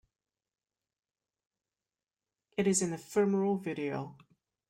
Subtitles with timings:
[2.57, 4.17] It is an ephemeral video.